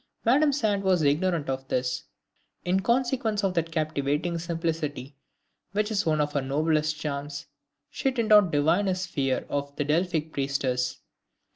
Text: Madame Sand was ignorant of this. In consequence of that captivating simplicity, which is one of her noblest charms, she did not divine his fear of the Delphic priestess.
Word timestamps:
Madame 0.25 0.51
Sand 0.51 0.81
was 0.81 1.03
ignorant 1.03 1.47
of 1.47 1.67
this. 1.67 2.05
In 2.65 2.79
consequence 2.79 3.43
of 3.43 3.53
that 3.53 3.71
captivating 3.71 4.39
simplicity, 4.39 5.15
which 5.73 5.91
is 5.91 6.07
one 6.07 6.19
of 6.19 6.33
her 6.33 6.41
noblest 6.41 6.97
charms, 6.97 7.45
she 7.91 8.09
did 8.09 8.27
not 8.29 8.49
divine 8.49 8.87
his 8.87 9.05
fear 9.05 9.45
of 9.47 9.75
the 9.75 9.83
Delphic 9.83 10.33
priestess. 10.33 10.97